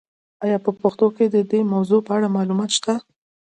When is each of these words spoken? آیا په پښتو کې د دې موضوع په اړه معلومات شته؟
آیا 0.43 0.57
په 0.65 0.71
پښتو 0.81 1.07
کې 1.15 1.25
د 1.29 1.37
دې 1.51 1.59
موضوع 1.73 1.99
په 2.07 2.11
اړه 2.17 2.33
معلومات 2.37 2.69
شته؟ 2.77 2.93